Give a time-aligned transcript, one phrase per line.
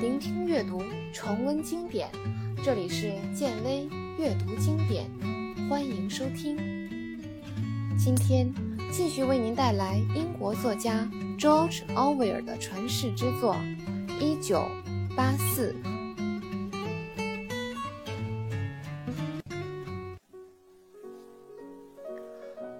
[0.00, 2.08] 聆听阅读，重温经典。
[2.64, 3.86] 这里是建威
[4.18, 5.06] 阅读经典，
[5.68, 6.56] 欢迎收听。
[7.98, 8.50] 今天
[8.90, 11.06] 继续为您带来英国作家
[11.38, 13.54] George Orwell 的传世之作
[14.18, 14.66] 《一九
[15.14, 15.74] 八四》。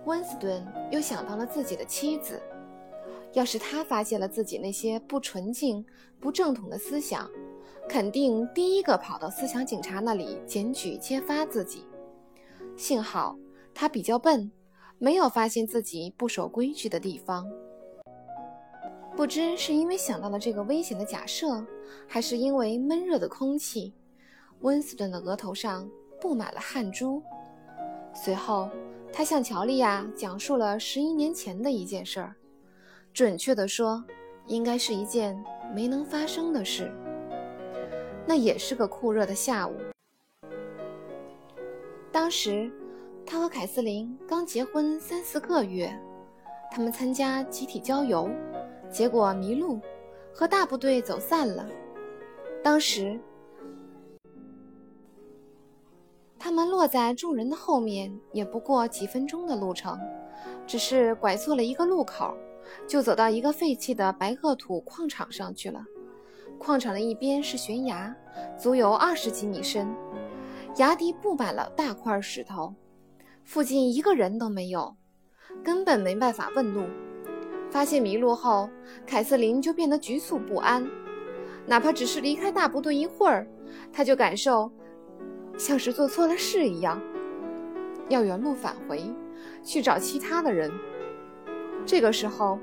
[0.07, 2.41] 温斯顿又想到了自己的妻子。
[3.33, 5.85] 要是他发现了自己那些不纯净、
[6.19, 7.31] 不正统的思想，
[7.89, 11.85] 肯定第一个跑到思想警察那里检举揭发自己。
[12.77, 13.39] 幸好
[13.73, 14.51] 他比较笨，
[14.99, 17.47] 没有发现自己不守规矩的地方。
[19.17, 21.65] 不知是因为想到了这个危险的假设，
[22.09, 23.93] 还是因为闷热的空气，
[24.61, 25.89] 温斯顿的额头上
[26.21, 27.23] 布满了汗珠。
[28.13, 28.69] 随后，
[29.13, 32.35] 他向乔丽亚讲述了十一年前的一件事儿。
[33.13, 34.03] 准确地说，
[34.47, 35.37] 应该是一件
[35.75, 36.91] 没能发生的事。
[38.27, 39.75] 那也是个酷热的下午。
[42.13, 42.71] 当时，
[43.27, 45.93] 他和凯瑟琳刚结婚三四个月，
[46.71, 48.31] 他们参加集体郊游，
[48.91, 49.81] 结果迷路，
[50.33, 51.69] 和大部队走散了。
[52.63, 53.19] 当时，
[56.39, 59.99] 他们落在众人的后面，也不过几分钟的路程，
[60.67, 62.37] 只是拐错了一个路口。
[62.87, 65.85] 就走到一个废弃的白垩土矿场上去了。
[66.59, 68.15] 矿场的一边是悬崖，
[68.59, 69.89] 足有二十几米深，
[70.77, 72.75] 崖底布满了大块石头，
[73.45, 74.95] 附近一个人都没有，
[75.65, 76.85] 根本没办法问路。
[77.71, 78.69] 发现迷路后，
[79.07, 80.87] 凯瑟琳就变得局促不安，
[81.67, 83.47] 哪怕只是离开大部队一会儿，
[83.93, 84.71] 她就感受
[85.57, 87.01] 像是做错了事一样，
[88.09, 89.03] 要原路返回，
[89.63, 90.71] 去找其他的人。
[91.87, 92.59] 这个时候，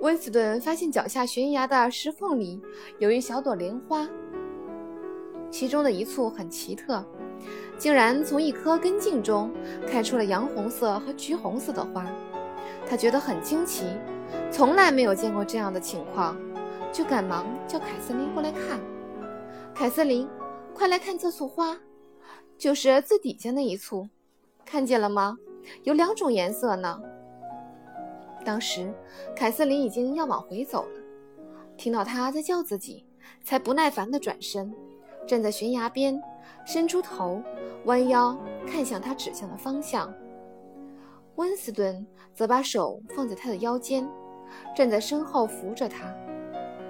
[0.00, 2.60] 温斯顿发现脚下悬崖的石缝里
[2.98, 4.08] 有一小朵莲花，
[5.50, 7.04] 其中的一簇很奇特，
[7.76, 9.52] 竟然从一颗根茎中
[9.86, 12.06] 开出了洋红色和橘红色的花。
[12.88, 13.84] 他觉得很惊奇，
[14.50, 16.36] 从来没有见过这样的情况，
[16.90, 18.80] 就赶忙叫凯瑟琳过来看。
[19.74, 20.28] 凯瑟琳，
[20.74, 21.78] 快来看这簇花，
[22.56, 24.08] 就是最底下那一簇，
[24.64, 25.36] 看见了吗？
[25.82, 27.00] 有两种颜色呢。
[28.44, 28.92] 当时，
[29.36, 31.00] 凯瑟琳已经要往回走了，
[31.76, 33.04] 听到他在叫自己，
[33.42, 34.74] 才不耐烦地转身，
[35.26, 36.20] 站在悬崖边，
[36.64, 37.42] 伸出头，
[37.84, 38.36] 弯腰
[38.66, 40.12] 看向他指向的方向。
[41.36, 44.08] 温斯顿则把手放在他的腰间，
[44.76, 46.14] 站在身后扶着他。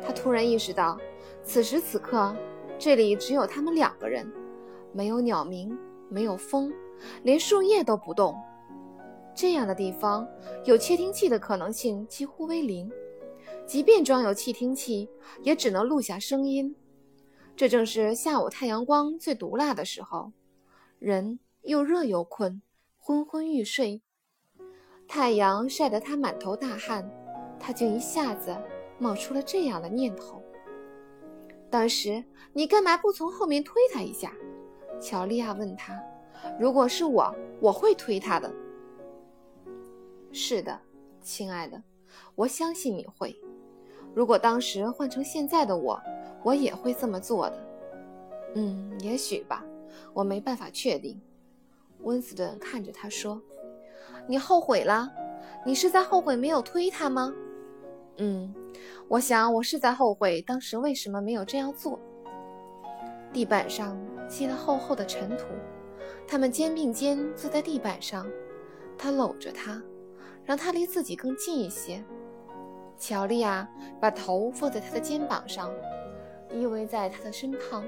[0.03, 0.99] 他突然意识到，
[1.45, 2.35] 此时此刻，
[2.79, 4.31] 这里只有他们两个人，
[4.93, 5.77] 没有鸟鸣，
[6.09, 6.73] 没有风，
[7.23, 8.35] 连树叶都不动。
[9.35, 10.29] 这样的地方
[10.65, 12.91] 有窃听器的可能性几乎为零，
[13.67, 15.09] 即便装有窃听器，
[15.43, 16.75] 也只能录下声音。
[17.57, 20.33] 这正是下午太阳光最毒辣的时候，
[20.99, 22.61] 人又热又困，
[22.99, 24.03] 昏昏欲睡。
[25.07, 27.11] 太阳晒得他满头大汗，
[27.59, 28.57] 他竟一下子
[28.99, 30.43] 冒出了这样的念头。
[31.71, 34.33] 当时你干嘛不从后面推他一下？
[35.01, 35.99] 乔利亚问他。
[36.59, 38.53] 如果是我，我会推他的。
[40.33, 40.79] 是的，
[41.21, 41.83] 亲爱的，
[42.35, 43.37] 我相信你会。
[44.15, 46.01] 如果当时换成现在的我，
[46.43, 47.67] 我也会这么做的。
[48.55, 49.65] 嗯，也许吧，
[50.13, 51.21] 我没办法确定。
[52.03, 53.41] 温斯顿看着他说
[54.27, 55.11] ：“你后悔了？
[55.65, 57.33] 你是在后悔没有推他吗？”
[58.19, 58.55] 嗯，
[59.09, 61.99] 我想我是在后悔当时为什么没有这样做。
[63.33, 63.97] 地板上
[64.29, 65.45] 积了厚厚的尘土，
[66.27, 68.27] 他们肩并肩坐在地板上，
[68.99, 69.81] 他搂着她。
[70.51, 72.03] 让他离自己更近一些。
[72.99, 75.73] 乔丽亚把头放在他的肩膀上，
[76.53, 77.85] 依偎在他的身旁。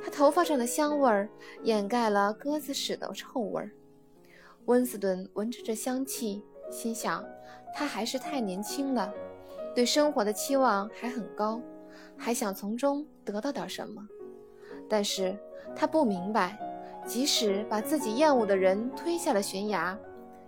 [0.00, 1.28] 他头发上的香味儿
[1.64, 3.72] 掩盖了鸽子屎的臭味儿。
[4.66, 7.24] 温斯顿闻着这香气，心想：
[7.74, 9.12] 他还是太年轻了，
[9.74, 11.60] 对生活的期望还很高，
[12.16, 14.06] 还想从中得到点什么。
[14.88, 15.36] 但是
[15.74, 16.56] 他不明白，
[17.04, 19.98] 即使把自己厌恶的人推下了悬崖，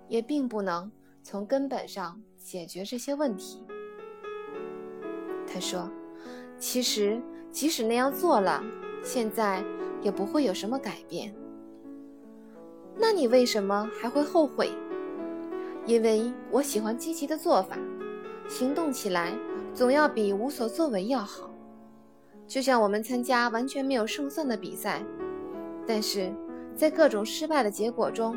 [0.07, 0.89] 也并不能。
[1.25, 3.65] 从根本上解决这些问题，
[5.51, 5.91] 他说
[6.61, 7.19] ：“其实
[7.51, 8.63] 即使那样做了，
[9.03, 9.65] 现在
[10.03, 11.35] 也不会有什么改变。
[12.95, 14.71] 那你为什么还会后悔？
[15.87, 17.79] 因为我喜欢积极的做法，
[18.47, 19.33] 行动起来
[19.73, 21.51] 总要比无所作为要好。
[22.47, 25.03] 就像我们参加完全没有胜算的比赛，
[25.87, 26.31] 但是
[26.77, 28.37] 在各种失败的结果中，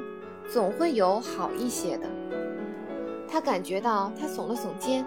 [0.49, 2.09] 总会有好一些的。”
[3.27, 5.05] 他感觉到他耸了耸肩，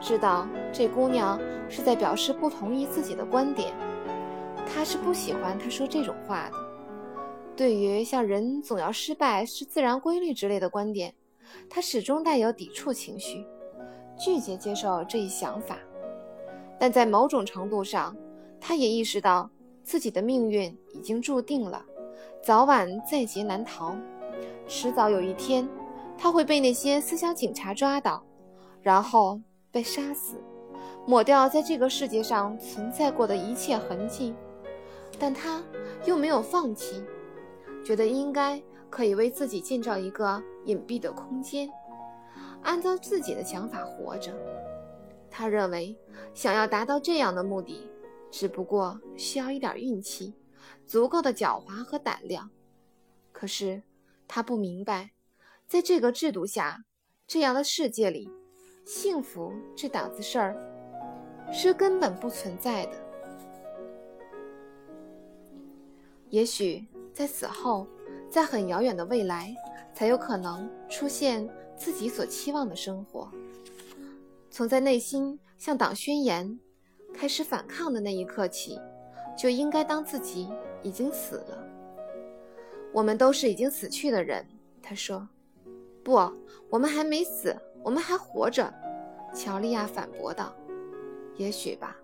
[0.00, 3.72] 知道这姑娘是在表示不同意自己的观点，
[4.66, 6.56] 他是不喜欢她说这种话的。
[7.56, 11.14] 对于像人总要失败是自然规律之类的观点，
[11.70, 13.46] 他始终带有抵触情绪，
[14.18, 15.78] 拒绝接受这一想法。
[16.80, 18.16] 但在某种程度上，
[18.60, 19.48] 他也意识到
[19.84, 21.84] 自己的命运已经注定了，
[22.42, 23.94] 早晚在劫难逃，
[24.66, 25.68] 迟早有一天，
[26.16, 28.24] 他会被那些思想警察抓到，
[28.82, 29.40] 然后
[29.70, 30.36] 被杀死，
[31.06, 34.34] 抹掉在这个世界上存在过的一切痕迹。
[35.18, 35.62] 但他
[36.04, 37.04] 又没有放弃，
[37.84, 41.70] 觉得应该可以为自己建造一个隐蔽的空间，
[42.62, 44.32] 按照自己的想法活着。
[45.30, 45.96] 他认为，
[46.32, 47.88] 想要达到这样的目的，
[48.30, 50.34] 只不过需要一点运气，
[50.86, 52.50] 足够的狡猾和胆量。
[53.30, 53.82] 可是，
[54.26, 55.10] 他不明白，
[55.74, 56.84] 在这个制度下，
[57.26, 58.30] 这样的世界里，
[58.86, 60.56] 幸福这档子事儿
[61.52, 62.92] 是根本不存在的。
[66.28, 67.88] 也许在死后，
[68.30, 69.52] 在很遥远的未来，
[69.92, 71.44] 才有可能出现
[71.76, 73.28] 自己所期望的生活。
[74.52, 76.56] 从在内心向党宣言、
[77.12, 78.78] 开始反抗的那一刻起，
[79.36, 80.48] 就应该当自己
[80.84, 81.66] 已经死了。
[82.92, 84.46] 我们都是已经死去的人，
[84.80, 85.28] 他说。
[86.04, 86.30] 不，
[86.68, 88.72] 我们还没死，我们还活着。
[89.34, 90.54] 乔利亚反驳道。
[91.36, 91.96] 也许吧，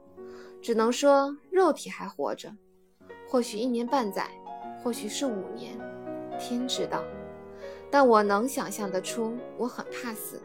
[0.61, 2.50] 只能说肉体还活着，
[3.29, 4.29] 或许一年半载，
[4.82, 5.79] 或许是五年，
[6.38, 7.05] 天知道。
[7.91, 10.41] 但我能想象得出，我很怕死。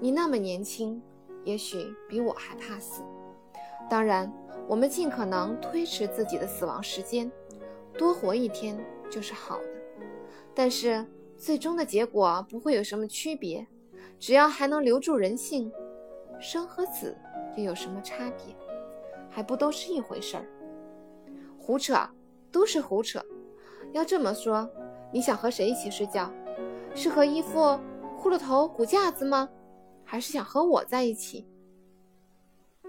[0.00, 1.00] 你那么年轻。
[1.42, 3.02] 也许比我还怕死。
[3.88, 4.30] 当然，
[4.68, 7.32] 我们尽可能推迟自己的死亡时间，
[7.96, 8.78] 多活一天
[9.08, 9.68] 就是好的。
[10.54, 11.02] 但是，
[11.40, 13.66] 最终的结果不会有什么区别，
[14.18, 15.72] 只要还能留住人性，
[16.38, 17.16] 生和死
[17.56, 18.54] 又有什么差别？
[19.30, 20.44] 还不都是一回事儿？
[21.58, 21.96] 胡扯，
[22.52, 23.24] 都是胡扯。
[23.92, 24.68] 要这么说，
[25.10, 26.30] 你想和谁一起睡觉？
[26.94, 27.60] 是和一副
[28.20, 29.48] 骷髅头骨架子吗？
[30.04, 31.46] 还是想和我在一起？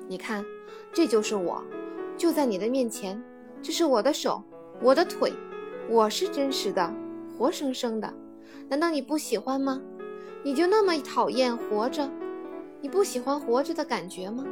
[0.09, 0.44] 你看，
[0.92, 1.63] 这就是我，
[2.18, 3.24] 就在你的面前。
[3.62, 4.44] 这是我的手，
[4.81, 5.31] 我的腿，
[5.89, 6.94] 我是真实的，
[7.38, 8.13] 活生生的。
[8.72, 9.82] 难道你不喜欢吗？
[10.46, 12.10] 你就那么讨厌活着？
[12.80, 14.46] 你不喜欢活着的感觉吗？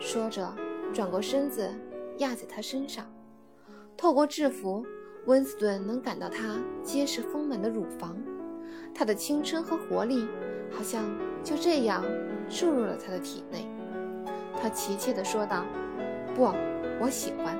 [0.00, 0.50] 说着，
[0.94, 1.68] 转过身子
[2.16, 3.04] 压在他身上。
[3.94, 4.86] 透过制服，
[5.26, 8.16] 温斯顿能感到他结实丰满的乳房，
[8.94, 10.26] 他的青春和活力。
[10.70, 11.04] 好像
[11.44, 12.02] 就这样
[12.48, 13.68] 注入了他的体内。
[14.60, 15.62] 他急切地说道
[16.34, 16.50] ：“不，
[16.98, 17.54] 我喜欢。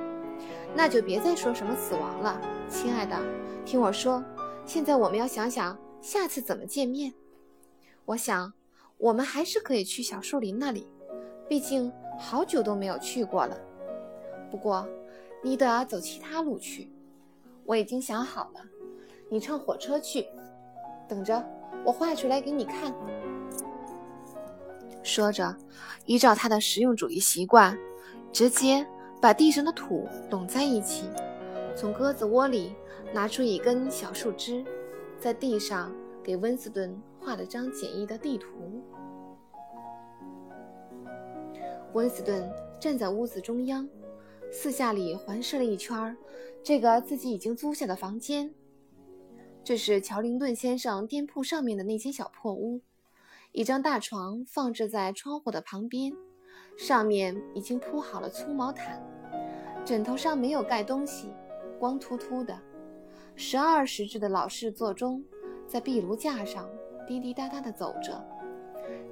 [0.75, 3.15] 那就别再说什么死亡了，亲爱的。
[3.63, 4.23] 听我说，
[4.67, 7.13] 现在我们要想想下次怎么见面。
[8.03, 8.51] 我想，
[8.97, 10.85] 我们还是可以去小树林那里，
[11.47, 13.57] 毕竟好久都没有去过了。
[14.51, 14.85] 不过，
[15.41, 16.91] 你得走其他路去。
[17.63, 18.61] 我已经想好了，
[19.29, 20.27] 你乘火车去。
[21.07, 21.43] 等着。”
[21.85, 22.93] 我画出来给你看。
[25.01, 25.55] 说着，
[26.05, 27.77] 依照他的实用主义习惯，
[28.33, 28.85] 直接
[29.21, 31.05] 把地上的土拢在一起，
[31.77, 32.75] 从鸽子窝里
[33.13, 34.63] 拿出一根小树枝，
[35.19, 38.47] 在地上给温斯顿画了张简易的地图。
[41.93, 42.47] 温斯顿
[42.79, 43.87] 站在屋子中央，
[44.51, 46.15] 四下里环视了一圈
[46.61, 48.53] 这个自己已经租下的房间。
[49.63, 52.81] 这是乔林顿先生店铺上面的那间小破屋，
[53.51, 56.13] 一张大床放置在窗户的旁边，
[56.77, 59.01] 上面已经铺好了粗毛毯，
[59.83, 61.31] 枕头上没有盖东西，
[61.79, 62.57] 光秃秃的。
[63.39, 65.23] 十二时制的老式座钟
[65.67, 66.67] 在壁炉架上
[67.07, 68.19] 滴滴答答地走着，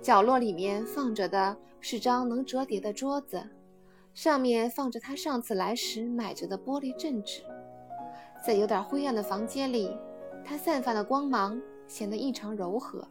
[0.02, 3.48] 角落里面放着的是张能折叠的桌子，
[4.16, 7.44] 上面放着他上次来时买着的玻璃镇纸，
[8.44, 9.96] 在有点灰暗的房间里。
[10.44, 13.08] 它散发的光芒显得异常柔和。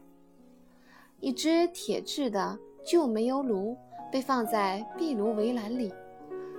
[1.20, 3.76] 一只铁制的旧煤油炉
[4.10, 5.92] 被放在壁炉围栏里，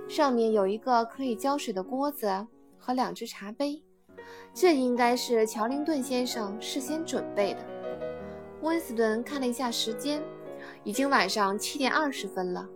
[0.08, 2.46] 上面有一个可以浇水的锅子
[2.78, 3.82] 和两只茶杯。
[4.58, 7.60] 这应该是乔林顿先生事先准备的。
[8.62, 10.22] 温斯顿看了一下时间，
[10.82, 12.66] 已经晚上七点二十分了，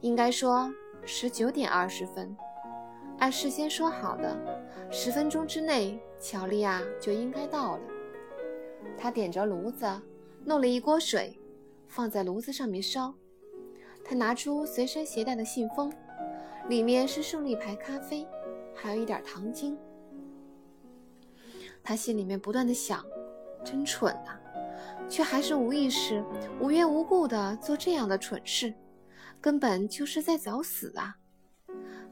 [0.00, 0.72] 应该说
[1.04, 2.34] 十九点二十分。
[3.18, 4.34] 按事先说好的，
[4.90, 6.00] 十分钟之内。
[6.18, 7.80] 乔利亚就应该到了。
[8.96, 9.84] 他点着炉子，
[10.44, 11.38] 弄了一锅水，
[11.88, 13.12] 放在炉子上面烧。
[14.02, 15.92] 他拿出随身携带的信封，
[16.68, 18.26] 里面是胜利牌咖啡，
[18.72, 19.76] 还有一点糖精。
[21.82, 23.04] 他心里面不断的想：
[23.64, 24.38] 真蠢呐，
[25.08, 26.24] 却还是无意识、
[26.60, 28.72] 无缘无故的做这样的蠢事，
[29.40, 31.16] 根本就是在找死啊！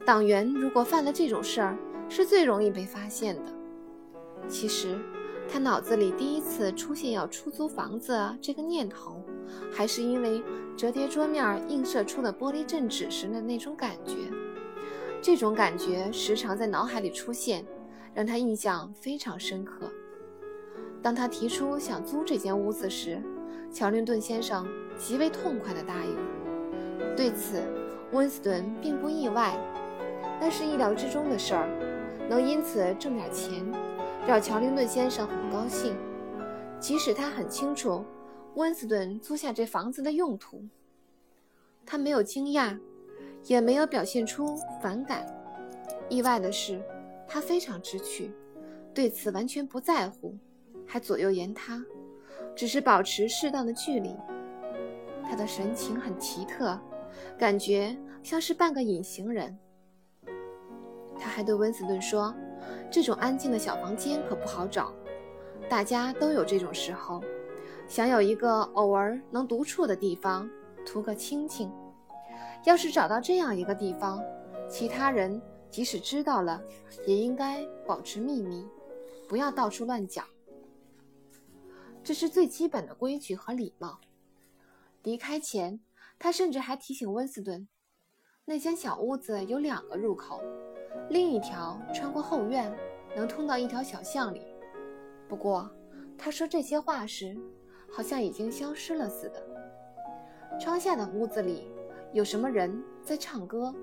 [0.05, 1.77] 党员如果犯了这种事儿，
[2.09, 3.43] 是最容易被发现的。
[4.47, 4.97] 其实，
[5.47, 9.23] 他脑子里第一次出现要出租房子这个念头，
[9.71, 10.43] 还是因为
[10.75, 14.31] 折叠桌面映射出的玻璃阵纸时的那种感觉。
[15.21, 17.63] 这种感觉时常在脑海里出现，
[18.13, 19.91] 让他印象非常深刻。
[21.01, 23.21] 当他提出想租这间屋子时，
[23.71, 26.15] 乔林顿先生极为痛快地答应。
[27.15, 27.61] 对此，
[28.11, 29.57] 温斯顿并不意外，
[30.39, 31.69] 那是意料之中的事儿。
[32.29, 33.65] 能因此挣点钱，
[34.27, 35.95] 让乔林顿先生很高兴。
[36.79, 38.03] 即使他很清楚
[38.55, 40.63] 温斯顿租下这房子的用途，
[41.85, 42.77] 他没有惊讶，
[43.45, 45.25] 也没有表现出反感。
[46.09, 46.81] 意外的是，
[47.33, 48.29] 他非常知趣，
[48.93, 50.37] 对此完全不在乎。
[50.85, 51.81] 还左右言他，
[52.53, 54.13] 只是保持适当的距离。
[55.23, 56.77] 他的神情很奇特，
[57.37, 59.57] 感觉像是半个隐形人。
[61.17, 62.35] 他还对温斯顿说
[62.91, 64.93] ：“这种安静的小房间可不好找，
[65.69, 67.23] 大家都有这种时候，
[67.87, 70.49] 想有一个偶尔能独处的地方，
[70.85, 71.71] 图个清静。
[72.65, 74.21] 要是找到这样一个地方，
[74.67, 76.61] 其他人即使知道了，
[77.07, 78.67] 也应该保持秘密，
[79.27, 80.27] 不要到处乱讲。”
[82.03, 83.99] 这是最基本的规矩和礼貌。
[85.03, 85.79] 离开前，
[86.19, 87.67] 他甚至还提醒温斯顿，
[88.43, 90.41] 那间小屋子有两个入口，
[91.09, 92.75] 另一条穿过后院，
[93.15, 94.41] 能通到一条小巷里。
[95.29, 95.71] 不过，
[96.17, 97.35] 他说这些话时，
[97.89, 99.47] 好像已经消失了似的。
[100.59, 101.71] 窗下的屋子里
[102.13, 103.73] 有什么人在唱歌？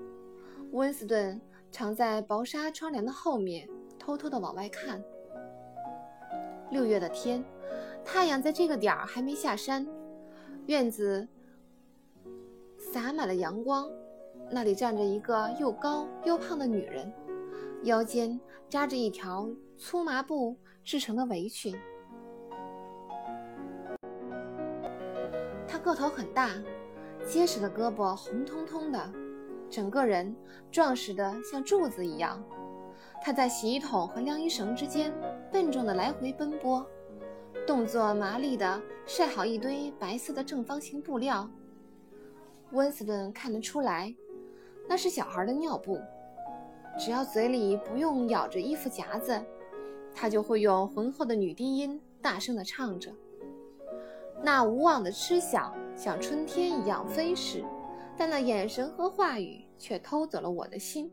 [0.71, 1.41] 温斯顿
[1.71, 5.03] 常在薄纱窗帘的后面偷偷地往外看。
[6.71, 7.43] 六月的天。
[8.05, 9.85] 太阳在这个点儿还没下山，
[10.65, 11.27] 院子
[12.77, 13.87] 洒满了阳光。
[14.49, 17.11] 那里站着一个又高又胖的女人，
[17.83, 19.47] 腰间扎着一条
[19.77, 21.75] 粗麻布制成的围裙。
[25.67, 26.49] 她个头很大，
[27.27, 29.13] 结实的胳膊红彤彤的，
[29.69, 30.35] 整个人
[30.71, 32.43] 壮实的像柱子一样。
[33.21, 35.13] 他在洗衣桶和晾衣绳之间
[35.51, 36.85] 笨重的来回奔波。
[37.67, 41.47] 动作麻利的晒好一堆白色的正方形布料，
[42.71, 44.15] 温斯顿看得出来，
[44.87, 45.99] 那是小孩的尿布。
[46.97, 49.39] 只要嘴里不用咬着衣服夹子，
[50.15, 53.11] 他就会用浑厚的女低音大声地唱着。
[54.41, 57.63] 那无望的痴想像春天一样飞逝，
[58.19, 61.09] 但那眼神和话语却偷走了我的心。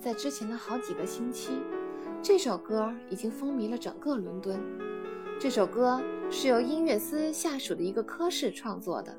[0.00, 1.58] 在之前的好几个星期。
[2.22, 4.58] 这首歌已经风靡了整个伦敦。
[5.38, 9.14] 这首歌是由音乐司下属的一个科室创作的。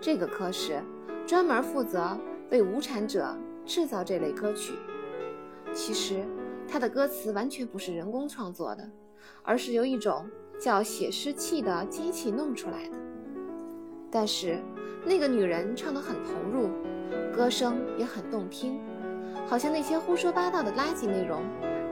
[0.00, 0.82] 这个科室
[1.26, 2.18] 专门负责
[2.50, 3.36] 为无产者
[3.66, 4.72] 制造这类歌曲。
[5.74, 6.24] 其实，
[6.66, 8.90] 它的歌词完全不是人工创作的，
[9.42, 10.24] 而是由一种
[10.58, 12.96] 叫写诗器的机器弄出来的。
[14.10, 14.62] 但是，
[15.04, 16.70] 那个女人唱得很投入，
[17.32, 18.80] 歌声也很动听，
[19.46, 21.42] 好像那些胡说八道的垃圾内容。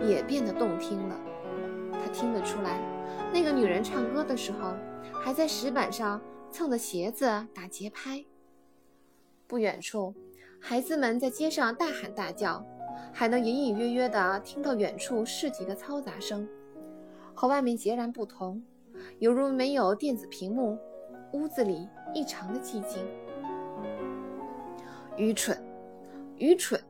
[0.04, 1.16] 也变得动听了。
[1.92, 2.80] 他听得出来，
[3.32, 4.74] 那个女人唱歌的时候，
[5.12, 8.24] 还在石板上蹭着鞋子打节拍。
[9.46, 10.12] 不远处，
[10.58, 12.66] 孩子们在街上大喊大叫，
[13.12, 16.48] 还能隐隐约约地听到远处市集的嘈杂声，
[17.32, 18.60] 和外面截然不同，
[19.20, 20.76] 犹如没有电子屏幕，
[21.32, 23.04] 屋子里异常的寂静。
[25.16, 25.58] 愚蠢，
[26.36, 26.80] 愚蠢，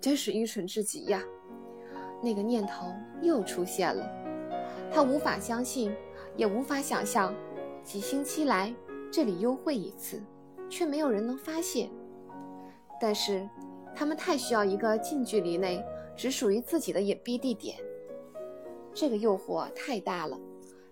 [0.00, 1.22] 真是愚蠢至极呀！
[2.22, 4.08] 那个念头又出现了，
[4.92, 5.92] 他无法相信，
[6.36, 7.34] 也无法想象，
[7.82, 8.72] 几星期来
[9.10, 10.22] 这里幽会一次，
[10.68, 11.90] 却没有人能发现。
[13.00, 13.48] 但是，
[13.94, 15.84] 他们太需要一个近距离内
[16.14, 17.76] 只属于自己的隐蔽地点。
[18.94, 20.38] 这个诱惑太大了，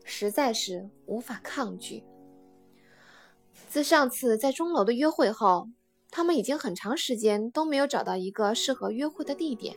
[0.03, 2.03] 实在是无法抗拒。
[3.69, 5.69] 自上次在钟楼的约会后，
[6.11, 9.77] 他们已经很长时间都没有找到一个适合约会的地点。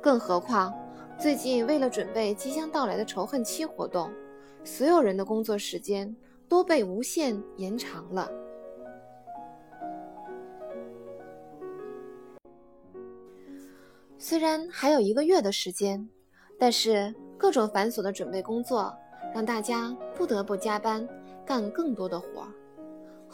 [0.00, 0.72] 更何况，
[1.18, 4.10] 最近为了准备即将到来的仇恨期活动，
[4.64, 6.16] 所有人的工作时间
[6.48, 8.30] 都被无限延长了。
[14.18, 16.08] 虽然还有一个月的时间，
[16.58, 18.94] 但是各种繁琐的准备工作
[19.34, 21.06] 让大家不得不加班
[21.44, 22.48] 干更多的活儿。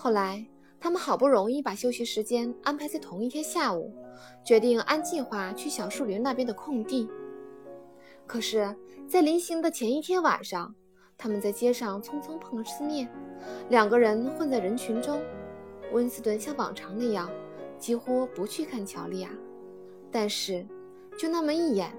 [0.01, 0.47] 后来，
[0.79, 3.93] 他们好不容易把休息时间安排在同一天下午。
[4.45, 7.09] 决定按计划去小树林那边的空地。
[8.25, 8.73] 可是，
[9.09, 10.73] 在临行的前一天晚上，
[11.17, 13.09] 他们在街上匆匆碰了次面，
[13.71, 15.21] 两个人混在人群中。
[15.91, 17.29] 温斯顿像往常那样，
[17.77, 19.31] 几乎不去看乔丽亚，
[20.13, 20.65] 但是
[21.19, 21.93] 就那么一眼，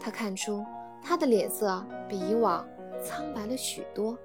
[0.00, 0.64] 他看出
[1.02, 2.66] 她的脸色比以往
[3.02, 4.16] 苍白了许多。